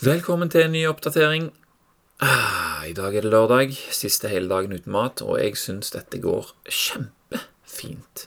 [0.00, 1.50] Velkommen til en ny oppdatering.
[2.24, 6.16] Ah, I dag er det lørdag, siste hele dagen uten mat, og jeg syns dette
[6.22, 8.22] går kjempefint.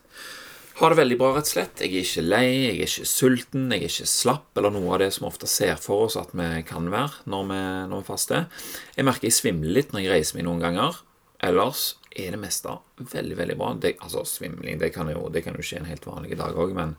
[0.77, 1.81] Har det veldig bra, rett og slett.
[1.81, 5.01] Jeg er ikke lei, jeg er ikke sulten, jeg er ikke slapp, eller noe av
[5.01, 7.59] det som ofte ser for oss at vi kan være når vi,
[7.89, 8.45] når vi faster.
[8.93, 11.01] Jeg merker jeg svimler litt når jeg reiser meg noen ganger.
[11.41, 13.73] Ellers er det meste veldig, veldig bra.
[13.81, 16.77] Det, altså, svimling det kan, jo, det kan jo skje en helt vanlig dag òg,
[16.77, 16.93] men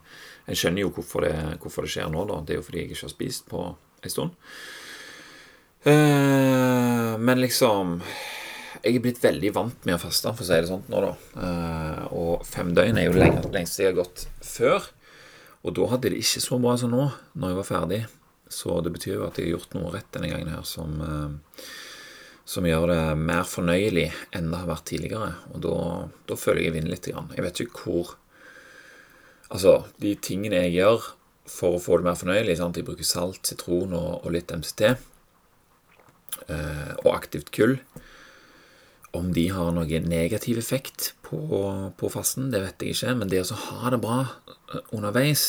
[0.51, 2.43] jeg skjønner jo hvorfor det, hvorfor det skjer nå, da.
[2.43, 3.69] Det er jo fordi jeg ikke har spist på
[4.05, 4.35] en stund.
[5.85, 7.99] Uh, men liksom
[8.81, 11.13] Jeg er blitt veldig vant med å faste, for å si det sånn nå, da.
[11.37, 14.85] Uh, og fem døgn er jo lengst, lengst jeg har gått før.
[15.65, 18.01] Og da hadde det ikke så bra som nå, når jeg var ferdig.
[18.53, 21.63] Så det betyr jo at jeg har gjort noe rett denne gangen her som, uh,
[22.45, 25.31] som gjør det mer fornøyelig enn det har vært tidligere.
[25.55, 27.09] Og da, føler jeg jeg vinner litt.
[27.09, 28.13] Jeg vet ikke hvor
[29.45, 31.03] Altså, de tingene jeg gjør
[31.49, 32.57] for å få det mer fornøyelig.
[32.59, 32.79] Sant?
[32.79, 34.95] Jeg bruker salt, sitron og, og litt MCT.
[36.51, 37.77] Eh, og aktivt kull.
[39.15, 41.39] Om de har noen negativ effekt på,
[41.95, 43.13] på fasten, det vet jeg ikke.
[43.21, 45.45] Men det å ha det bra eh, underveis,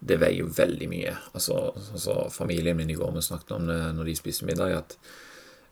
[0.00, 1.16] det veier jo veldig mye.
[1.34, 4.96] Altså, altså Familien min i går vi snakket om det når de spiser middag, at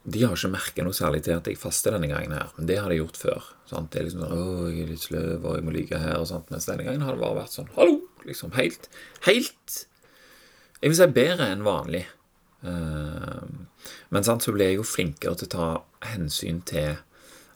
[0.09, 2.53] de har ikke merka noe særlig til at jeg faster denne gangen her.
[2.57, 3.48] Men det har de gjort før.
[3.69, 3.91] Sant?
[3.92, 6.29] Det er liksom sånn 'Å, jeg er litt sløv, og jeg må ligge her', og
[6.31, 6.51] sånt.
[6.51, 8.89] Mens denne gangen har det bare vært sånn 'Hallo!' Liksom helt
[9.27, 9.84] Helt
[10.79, 12.05] Jeg vil si bedre enn vanlig.
[12.62, 13.43] Uh,
[14.15, 15.69] men sant, så blir jeg jo flinkere til å ta
[16.12, 17.01] hensyn til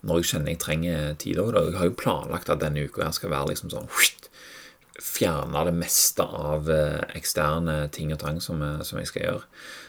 [0.02, 1.60] når jeg kjenner jeg trenger tid over.
[1.68, 3.90] Jeg har jo planlagt at denne uka her skal være liksom sånn
[5.02, 9.46] Fjerne det meste av uh, eksterne ting og tang som, uh, som, jeg skal gjøre.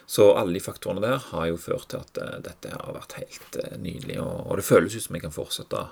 [0.09, 4.19] Så alle de faktorene der har jo ført til at dette har vært helt nydelig.
[4.21, 5.83] Og, og, det føles ut som jeg kan fortsette.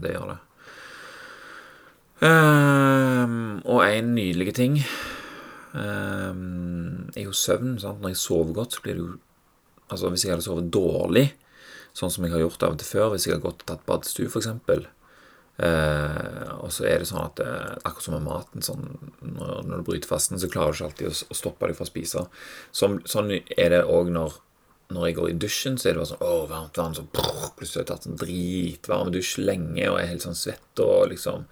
[0.00, 0.38] det gjør det.
[2.20, 4.74] Um, og en nydelig ting
[5.72, 7.78] um, er jo søvn.
[7.80, 8.02] Sant?
[8.02, 9.18] Når jeg sover godt, så blir det jo
[9.90, 11.24] Altså Hvis jeg hadde sovet dårlig,
[11.98, 13.80] sånn som jeg har gjort av og til før, hvis jeg har gått og tatt
[13.88, 14.46] badstue, f.eks.
[15.60, 18.86] Uh, og så er det sånn at uh, akkurat som med maten sånn,
[19.18, 21.88] når, når, du bryter fasten, så klarer du ikke alltid å, å stoppe deg fra
[21.88, 22.22] å spise.
[22.70, 24.38] Sånn, sånn er det òg når,
[24.94, 26.96] når, jeg går i dusjen, så er det bare sånn Å, varmt vann.
[26.96, 30.86] Så brrr, plutselig har jeg tatt en dritvarm dusj lenge og er helt sånn svett
[30.86, 31.50] og liksom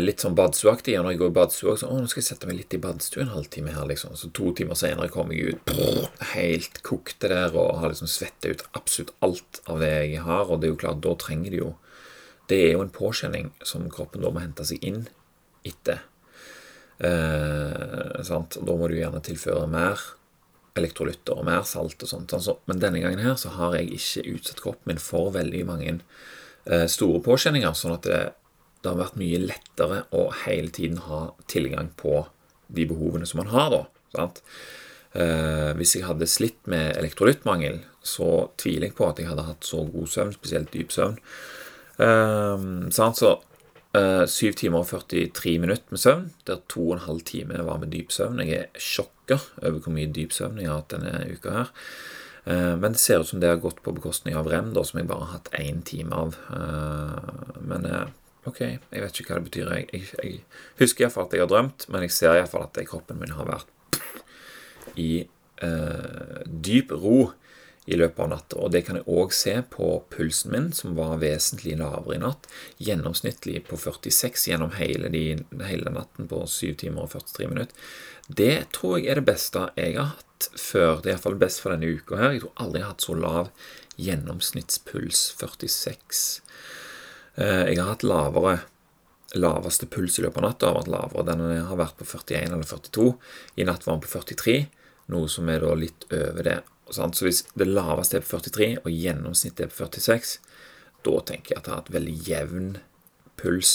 [0.00, 0.94] litt sånn badstueaktig.
[0.96, 3.26] Når jeg går i badstua, så å, nå skal jeg sette meg litt i badstua
[3.26, 4.14] en halvtime her, liksom.
[4.16, 8.52] Så to timer senere kommer jeg ut brrr, helt kokte der og har liksom svetta
[8.52, 10.48] ut absolutt alt av det jeg har.
[10.48, 11.74] Og det er jo klart, da trenger de jo
[12.48, 15.02] Det er jo en påkjenning som kroppen da må hente seg inn
[15.68, 15.98] etter.
[16.98, 18.56] Eh, sant?
[18.56, 20.00] Da må du gjerne tilføre mer
[20.78, 22.32] elektrolytter og mer salt og sånt.
[22.34, 25.94] Altså, men denne gangen her så har jeg ikke utsatt kroppen min for veldig mange
[26.70, 28.20] uh, store påkjenninger, sånn at det
[28.82, 32.22] det har vært mye lettere å hele tiden ha tilgang på
[32.68, 33.74] de behovene som man har,
[34.14, 34.28] da.
[35.18, 39.66] Eh, hvis jeg hadde slitt med elektrolyttmangel, så tviler jeg på at jeg hadde hatt
[39.66, 41.16] så god søvn, spesielt dyp søvn.
[42.04, 42.66] Eh?
[42.94, 43.32] Så
[43.96, 48.12] eh, 7 timer og 43 minutter med søvn, der 2 12 timer var med dyp
[48.14, 48.44] søvn.
[48.44, 51.74] Jeg er sjokka over hvor mye dyp søvn jeg har hatt denne uka her.
[52.48, 55.00] Eh, men det ser ut som det har gått på bekostning av rem, da, som
[55.00, 56.38] jeg bare har hatt én time av.
[56.54, 58.06] Eh, men eh,
[58.46, 59.72] Ok, jeg vet ikke hva det betyr.
[59.74, 60.38] Jeg, jeg, jeg
[60.78, 63.74] husker iallfall at jeg har drømt, men jeg ser iallfall at kroppen min har vært
[64.98, 65.26] i
[65.64, 67.32] eh, dyp ro
[67.88, 68.58] i løpet av natta.
[68.60, 72.48] Og det kan jeg òg se på pulsen min, som var vesentlig lavere i natt.
[72.84, 75.24] Gjennomsnittlig på 46 gjennom hele, de,
[75.64, 77.92] hele natten på 7 timer og 43 minutter.
[78.28, 81.00] Det tror jeg er det beste jeg har hatt før.
[81.00, 82.36] Det er iallfall best for denne uka her.
[82.36, 83.52] Jeg tror aldri jeg har hatt så lav
[83.98, 85.24] gjennomsnittspuls.
[85.40, 86.47] 46 Eh,
[87.38, 88.58] jeg har hatt lavere
[89.36, 91.26] laveste puls i løpet av natta har vært lavere.
[91.28, 93.08] Den har vært på 41 eller 42.
[93.60, 94.58] I natt var den på 43,
[95.12, 96.58] noe som er da litt over det.
[96.94, 100.38] Så hvis det laveste er på 43, og gjennomsnittet er på 46,
[101.04, 102.70] da tenker jeg at jeg har hatt veldig jevn
[103.38, 103.74] puls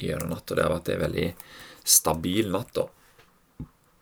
[0.00, 0.54] gjennom natta.
[0.54, 1.30] Det har vært en veldig
[1.86, 2.84] stabil natt.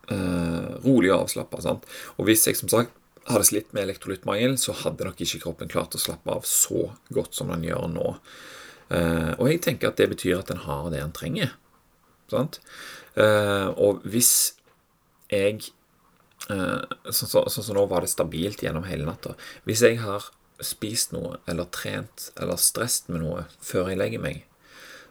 [0.05, 1.79] Uh, rolig og avslappa.
[2.19, 2.93] Og hvis jeg som sagt
[3.25, 7.33] hadde slitt med elektrolyttmangel, så hadde nok ikke kroppen klart å slappe av så godt
[7.33, 8.11] som den gjør nå.
[8.89, 11.55] Uh, og jeg tenker at det betyr at en har det en trenger.
[12.31, 12.59] Sant?
[13.15, 14.55] Uh, og hvis
[15.31, 15.61] jeg
[16.51, 19.33] uh, Sånn som så, så, nå var det stabilt gjennom hele natta.
[19.65, 20.27] Hvis jeg har
[20.63, 24.43] spist noe eller trent eller stresset med noe før jeg legger meg,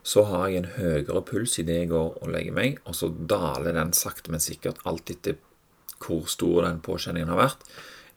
[0.04, 3.72] så har jeg en høyere puls idet jeg går og legger meg, og så daler
[3.72, 5.38] den sakte, men sikkert, alt etter
[6.04, 7.64] hvor stor den påkjenningen har vært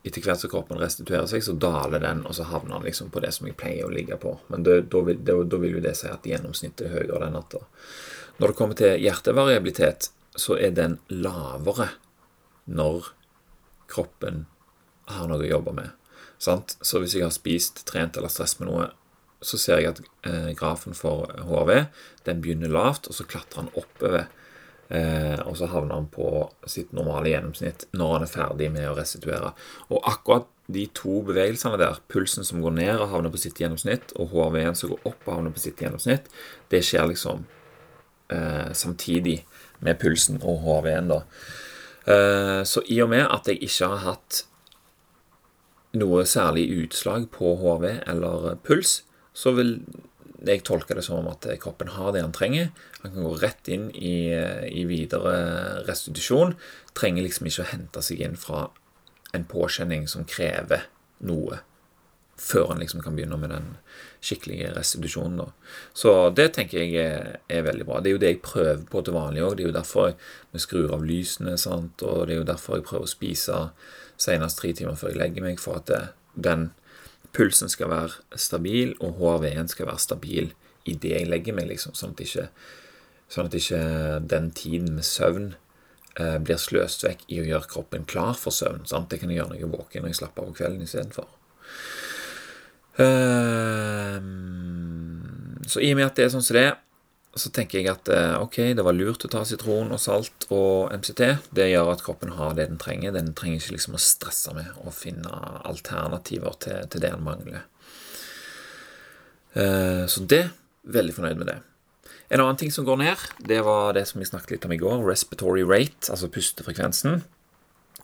[0.06, 3.22] etter hvert som kroppen restituerer seg, så daler den, og så havner den liksom på
[3.24, 4.36] det som jeg pleier å ligge på.
[4.52, 7.64] Men da vil, vil, jo det si at gjennomsnittet er høyere den natta.
[8.38, 11.90] Når det kommer til hjertevariabilitet, så er den lavere
[12.70, 13.12] når
[13.90, 14.46] kroppen
[15.10, 15.94] har noe å jobbe med.
[16.38, 16.76] Sant?
[16.86, 18.90] Så hvis jeg har spist, trent eller stress med noe,
[19.42, 21.74] så ser jeg at eh, grafen for HRV
[22.28, 24.28] den begynner lavt, og så klatrer han oppover.
[24.90, 28.96] Eh, og så havner han på sitt normale gjennomsnitt når han er ferdig med å
[28.96, 29.52] restituere.
[29.92, 34.14] Og akkurat de to bevegelsene der, pulsen som går ned og havner på sitt gjennomsnitt,
[34.20, 36.28] og HRV-en som går opp og havner på sitt gjennomsnitt,
[36.72, 37.46] det skjer liksom
[38.34, 39.42] eh, samtidig
[39.84, 41.22] med pulsen og HRV-en, da.
[42.08, 44.44] Eh, så i og med at jeg ikke har hatt
[45.98, 49.02] noe særlig utslag på HRV eller puls,
[49.38, 49.78] så vil
[50.46, 52.70] jeg tolker det som at kroppen har det han trenger.
[53.02, 54.30] Han kan gå rett inn i,
[54.70, 55.38] i videre
[55.88, 56.54] restitusjon.
[56.98, 58.68] Trenger liksom ikke å hente seg inn fra
[59.36, 60.86] en påkjenning som krever
[61.26, 61.60] noe,
[62.38, 63.70] før han liksom kan begynne med den
[64.22, 65.40] skikkelige restitusjonen.
[65.42, 65.48] Da.
[65.98, 68.02] Så det tenker jeg er, er, veldig bra.
[68.02, 69.56] Det er jo det jeg prøver på til vanlig òg.
[69.58, 70.12] Det er jo derfor
[70.54, 72.04] vi skrur av lysene, sant?
[72.06, 73.62] og det er jo derfor jeg prøver å spise
[74.22, 76.04] senest tre timer før jeg legger meg, for at det,
[76.50, 76.70] den
[77.38, 80.52] pulsen skal være stabil, og HRV-en skal være stabil
[80.88, 82.48] idet jeg legger meg, liksom, sånn at ikke,
[83.34, 83.82] sånn at ikke
[84.32, 85.50] den tiden med søvn
[86.20, 88.86] eh, blir sløst vekk i å gjøre kroppen klar for søvn.
[88.90, 89.10] Sant?
[89.12, 91.28] Det kan jeg gjøre når jeg er våken når jeg slapper av om kvelden istedenfor.
[92.98, 94.18] Uh,
[95.70, 96.80] så i og med at det er sånn som det er,
[97.42, 100.94] så tenker jeg at eh, ok, det var lurt å ta sitron og salt og
[100.96, 101.24] MCT.
[101.56, 103.16] Det gjør at kroppen har det den trenger.
[103.16, 107.66] Den trenger ikke liksom å stresse med å finne alternativer til, til det den mangler.
[109.58, 110.46] Eh, så det
[110.88, 111.58] veldig fornøyd med det.
[112.28, 114.80] En annen ting som går ned, det var det som vi snakket litt om i
[114.82, 117.22] går, respiratory rate, altså pustefrekvensen.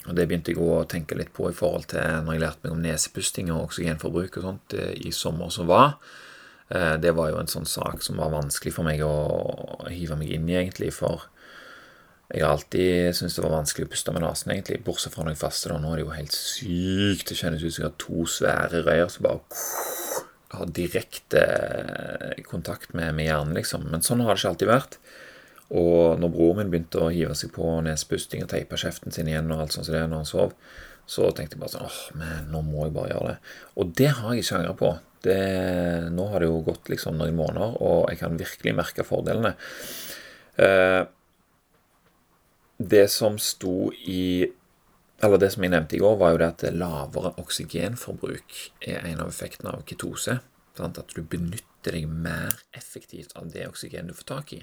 [0.07, 2.75] Og Det begynte jeg å tenke litt på i forhold til når jeg lærte meg
[2.75, 5.97] om nesepusting og oksygenforbruk og sånt eh, i sommer som var.
[6.69, 10.31] Eh, det var jo en sånn sak som var vanskelig for meg å hive meg
[10.35, 10.93] inn i, egentlig.
[10.95, 11.25] For
[12.33, 14.79] jeg har alltid syntes det var vanskelig å puste med nesen, egentlig.
[14.85, 15.75] Bortsett fra når jeg faster.
[15.77, 17.27] Nå er det jo helt sykt.
[17.29, 19.43] Det kjennes ut som jeg har to svære røyer som bare
[20.53, 21.43] har direkte
[22.45, 23.87] kontakt med, med hjernen, liksom.
[23.89, 24.97] Men sånn har det ikke alltid vært.
[25.73, 29.49] Og når broren min begynte å hive seg på nesepusting og teipe kjeften sin igjen,
[29.53, 30.53] og alt sånt som det når han sov,
[31.09, 33.55] så tenkte jeg bare sånn åh, men nå må jeg bare gjøre det.
[33.81, 34.91] Og det har jeg ikke angra på.
[35.23, 35.39] Det,
[36.11, 39.53] nå har det jo gått liksom noen måneder, og jeg kan virkelig merke fordelene.
[40.59, 41.01] Eh,
[42.77, 44.51] det som sto i
[45.23, 49.21] Eller det som jeg nevnte i går, var jo det at lavere oksygenforbruk er en
[49.23, 50.41] av effektene av ketose.
[50.75, 50.99] Sant?
[50.99, 54.59] At du benytter deg mer effektivt av det oksygenet du får tak i.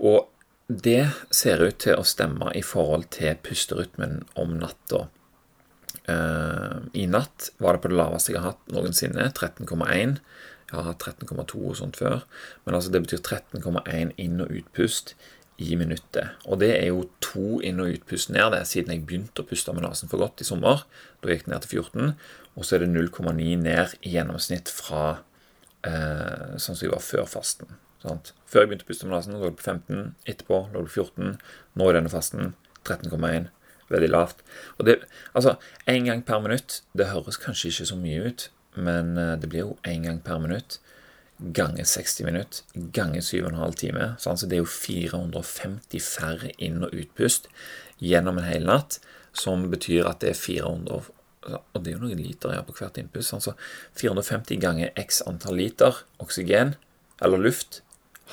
[0.00, 0.30] Og
[0.70, 5.08] det ser ut til å stemme i forhold til pusterytmen om natta.
[6.10, 10.16] Uh, I natt var det på det laveste jeg har hatt noensinne, 13,1.
[10.70, 12.24] Jeg har hatt 13,2 og sånt før.
[12.64, 15.14] Men altså det betyr 13,1 inn- og utpust
[15.60, 16.36] i minuttet.
[16.48, 19.74] Og det er jo to inn- og utpust ned det, siden jeg begynte å puste
[19.76, 20.86] med nesen for godt i sommer.
[21.20, 22.14] Da gikk det ned til 14.
[22.56, 27.28] Og så er det 0,9 ned i gjennomsnitt fra uh, sånn som jeg var før
[27.28, 27.76] fasten.
[28.00, 28.32] Sant?
[28.48, 30.14] Før jeg begynte å puste med nesen, lå det på 15.
[30.32, 31.36] Etterpå lå det på 14.
[31.76, 32.54] Nå i denne fasten
[32.88, 33.50] 13,1
[33.90, 34.44] veldig lavt.
[34.78, 35.00] Og det,
[35.34, 35.56] altså,
[35.90, 38.48] én gang per minutt, det høres kanskje ikke så mye ut,
[38.78, 40.78] men eh, det blir jo én gang per minutt
[41.40, 44.14] ganger 60 minutter ganger 7,5 timer.
[44.18, 47.48] Så det er jo 450 færre inn- og utpust
[48.00, 49.00] gjennom en hel natt,
[49.32, 51.16] som betyr at det er 400
[51.72, 53.32] Og det er jo noen liter har på hvert innpust.
[53.32, 53.54] Altså
[53.96, 56.74] 450 ganger x antall liter oksygen,
[57.22, 57.80] eller luft,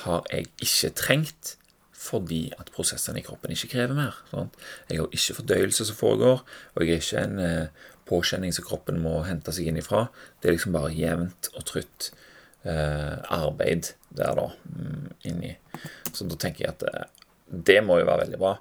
[0.04, 1.54] har jeg ikke trengt
[1.98, 4.18] fordi at prosessene i kroppen ikke krever mer.
[4.30, 4.56] Sant?
[4.90, 6.42] Jeg har ikke fordøyelse som foregår,
[6.74, 10.06] og jeg er ikke en eh, påkjenning som kroppen må hente seg inn ifra.
[10.38, 12.10] Det er liksom bare jevnt og trutt
[12.62, 15.56] eh, arbeid der, da, mm, inni.
[16.12, 18.54] Så da tenker jeg at eh, det må jo være veldig bra.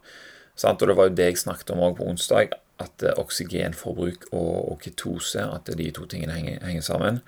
[0.58, 0.82] Sant?
[0.82, 4.72] Og det var jo det jeg snakket om òg på onsdag, at eh, oksygenforbruk og,
[4.72, 7.22] og ketose, at de to tingene henger, henger sammen.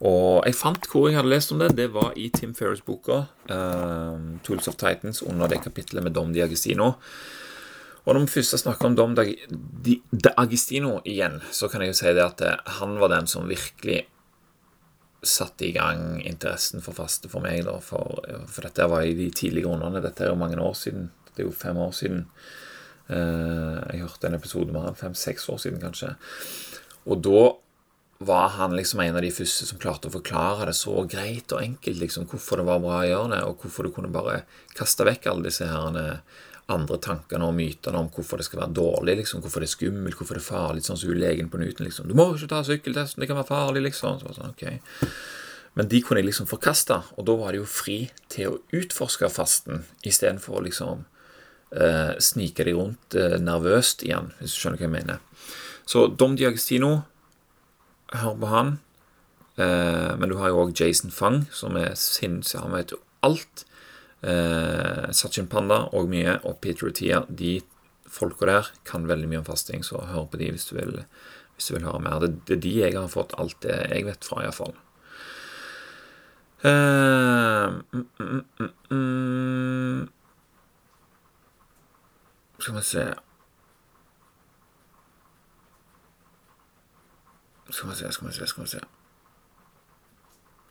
[0.00, 1.74] Og jeg fant hvor jeg hadde lest om det.
[1.76, 3.18] Det var i Tim Ferris-boka
[3.52, 6.94] uh, 'Tools of Titans' under det kapitlet med Dom Diagestino.
[8.04, 12.24] Og når vi først snakker om Dom Diagestino igjen, så kan jeg jo si det
[12.24, 14.06] at eh, han var den som virkelig
[15.22, 17.66] satte i gang interessen for faste for meg.
[17.68, 20.00] Da, for, for, dette var i de tidlige rundene.
[20.00, 21.10] Dette er jo mange år siden.
[21.34, 22.24] Det er jo fem år siden.
[23.10, 26.14] Uh, jeg hørte en episode med han fem-seks år siden, kanskje.
[27.10, 27.42] Og da
[28.20, 31.62] var han liksom en av de første som klarte å forklare det så greit og
[31.62, 34.42] enkelt, liksom, hvorfor det var bra å gjøre det, og hvorfor du kunne bare
[34.76, 36.22] kaste vekk alle disse her
[36.70, 40.18] andre tankene og mytene om hvorfor det skal være dårlig, liksom, hvorfor det er skummelt,
[40.18, 42.08] hvorfor det er farlig, sånn som legen på Newton, liksom.
[42.08, 44.20] 'Du må ikke ta sykkeltesten, det kan være farlig', liksom.
[44.20, 45.08] Så sånn, ok.
[45.74, 49.30] Men de kunne jeg liksom forkaste, og da var det jo fri til å utforske
[49.30, 51.06] fasten istedenfor å liksom
[51.74, 55.24] eh, snike deg rundt eh, nervøst igjen, hvis du skjønner hva jeg mener.
[55.90, 57.00] Så Dom Diagestino,
[58.14, 58.76] hør på han.
[59.60, 62.62] Eh, men du har jo òg Jason Fang, som er sinnssyk.
[62.62, 63.64] Han vet jo alt.
[64.20, 67.24] Eh, Sachin Panda og mye, og Peter Utia.
[67.28, 67.58] De
[68.10, 71.02] folka der kan veldig mye om fasting, så hør på de hvis du vil,
[71.56, 72.22] hvis du vil høre mer.
[72.22, 74.74] Det, er de jeg har fått alt det jeg vet fra, iallfall.
[76.60, 80.08] Uh, mm, mm, mm, mm.
[82.60, 83.04] Skal vi se
[87.70, 88.80] Skal vi se, skal vi se, skal vi se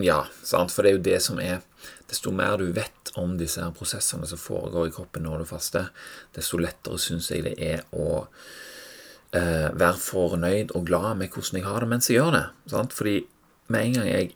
[0.03, 1.63] Ja, sant, for det er jo det som er
[2.09, 5.89] Desto mer du vet om disse her prosessene som foregår i kroppen når du faster,
[6.35, 8.21] desto lettere syns jeg det er å
[9.33, 12.43] eh, være fornøyd og glad med hvordan jeg har det mens jeg gjør det.
[12.71, 12.93] Sant?
[12.95, 13.15] Fordi
[13.73, 14.29] med en gang jeg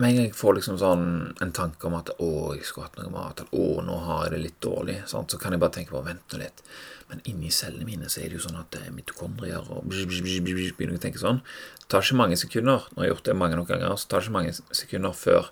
[0.00, 1.04] med en gang jeg får liksom sånn
[1.44, 4.32] en tanke om at 'å, jeg skulle hatt noe mat', eller 'å, nå har jeg
[4.32, 5.30] det litt dårlig', sant?
[5.30, 6.62] så kan jeg bare tenke på 'vent nå litt'.
[7.10, 11.02] Men inni cellene mine så er det jo sånn at er mitokondrier og begynner å
[11.02, 11.42] tenke sånn.
[11.80, 14.20] Det tar ikke mange sekunder, når jeg har gjort det mange nok ganger, så tar
[14.20, 15.50] det ikke mange sekunder før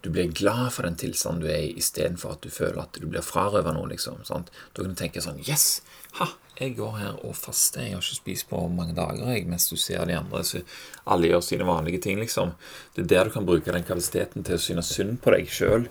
[0.00, 3.06] du blir glad for den tilstanden du er i, istedenfor at du føler at du
[3.06, 3.88] blir frarøvet noe.
[3.90, 4.52] liksom, sant?
[4.72, 5.82] Da kan du tenke sånn Yes!
[6.20, 6.32] Ha!
[6.60, 7.80] Jeg går her og faster.
[7.86, 10.42] Jeg har ikke spist på mange dager, jeg, mens du ser de andre.
[10.44, 10.60] Så
[11.08, 12.52] alle gjør sine vanlige ting, liksom.
[12.92, 15.86] Det er der du kan bruke den kapasiteten til å synes synd på deg sjøl,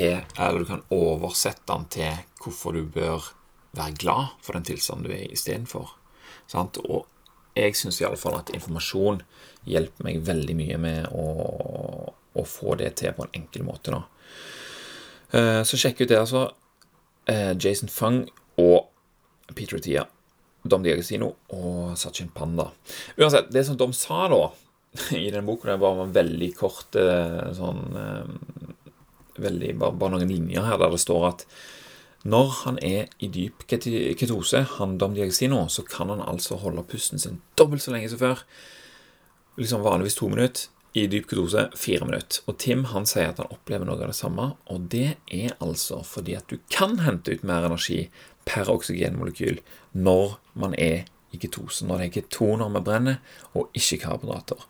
[0.00, 3.30] eller du kan oversette den til hvorfor du bør
[3.78, 5.94] være glad for den tilstanden du er i istedenfor.
[6.58, 7.06] Og
[7.54, 9.22] jeg syns iallfall at informasjon
[9.70, 11.26] hjelper meg veldig mye med å,
[12.34, 13.94] å, få det til på en enkel måte.
[13.94, 14.02] da.
[15.38, 16.46] Eh, så sjekk ut det, altså.
[17.30, 18.22] Eh, Jason Fung
[18.60, 18.90] og
[19.54, 20.06] Peter Tia,
[20.62, 22.70] Dom Diagostino og Sachin Panda.
[23.18, 24.44] Uansett, det som Dom sa da
[25.18, 27.84] i den boka, det var en veldig kort eh, sånn
[29.40, 31.46] veldig, bare, bare noen linjer her der det står at
[32.28, 37.18] når han er i dyp ketose, han Dom Diagostino, så kan han altså holde pusten
[37.18, 38.42] sin dobbelt så lenge som før.
[39.56, 40.68] Liksom vanligvis to minutter.
[40.94, 42.42] I dyp ketose fire minutter.
[42.50, 46.00] Og Tim han sier at han opplever noe av det samme, og det er altså
[46.06, 48.08] fordi at du kan hente ut mer energi
[48.48, 49.60] per oksygenmolekyl
[49.94, 53.20] når man er i ketose, når det er ketoner vi brenner,
[53.54, 54.66] og ikke karbohydrater.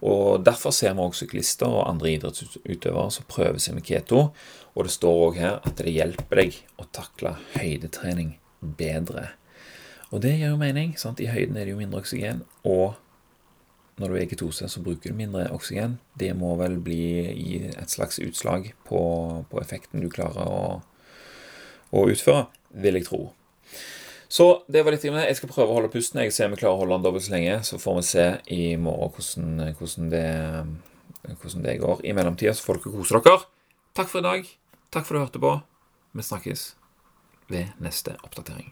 [0.00, 4.30] Og Derfor ser vi også syklister og andre idrettsutøvere som prøver seg med keto.
[4.72, 9.34] Og det står òg her at det hjelper deg å takle høydetrening bedre.
[10.10, 10.96] Og det gir jo mening.
[10.98, 11.20] sant?
[11.20, 12.96] I høyden er det jo mindre oksygen, og
[14.00, 15.98] når du er ketose, så bruker du mindre oksygen.
[16.18, 19.00] Det må vel bli i et slags utslag på,
[19.50, 20.62] på effekten du klarer å,
[21.92, 22.46] å utføre,
[22.80, 23.20] vil jeg tro.
[24.30, 25.26] Så det var litt om det.
[25.26, 26.22] Jeg skal prøve å holde pusten.
[26.22, 27.56] Jeg ser om jeg klarer å holde den dobbelt så lenge.
[27.66, 30.26] Så får vi se i morgen hvordan, hvordan, det,
[31.34, 32.04] hvordan det, går.
[32.06, 33.40] I mellomtida så får dere kose dere.
[33.98, 34.52] Takk for i dag.
[34.94, 35.56] Takk for at du hørte på.
[36.14, 36.68] Vi snakkes
[37.50, 38.70] ved neste oppdatering.